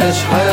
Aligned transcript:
قديش 0.00 0.24
حياتي 0.24 0.43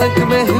work 0.00 0.28
mein 0.28 0.59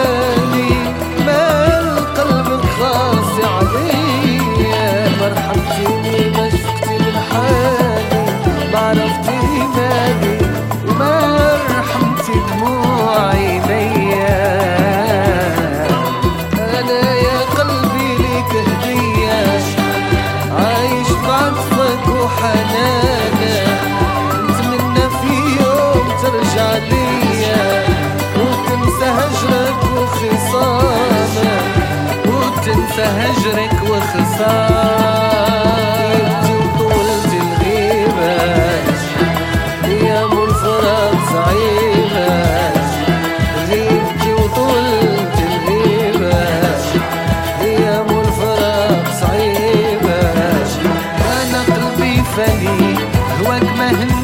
هجرك 33.05 33.73
وخسار 33.89 34.91
يبكي 36.13 36.53
الغيبة 37.33 38.35
أيام 39.85 40.31
الفراق 40.43 41.13
صعيبة 41.33 42.29
يبكي 43.71 44.31
الغيبة 45.39 46.39
صعيبة 49.21 50.19
أنا 51.41 51.59
قلبي 51.75 52.23
فلي 52.35 52.95
هواك 53.41 53.63
مهني. 53.63 54.20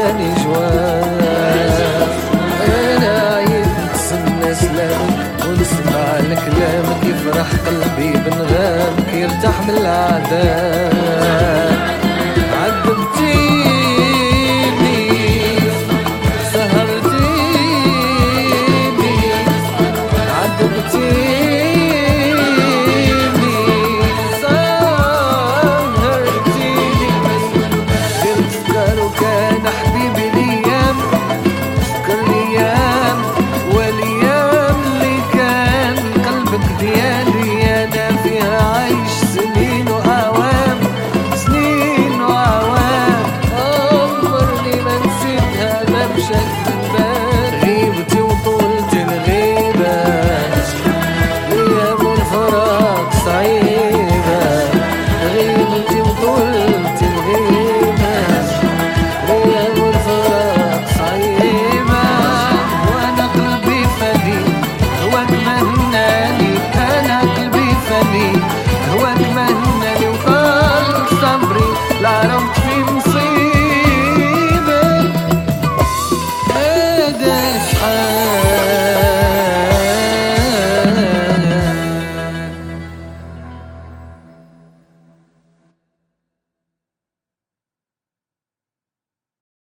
جاني 0.00 0.34
جواب 0.44 1.20
أنا 2.66 3.36
عيب 3.36 3.66
نتسنى 3.84 4.54
سلام 4.54 5.08
ونسمع 5.48 6.18
الكلام 6.18 6.86
كيفرح 7.02 7.48
قلبي 7.66 8.12
بنغام 8.12 8.96
كيرتاح 9.12 9.56
من 9.68 9.74
العذاب. 9.76 10.79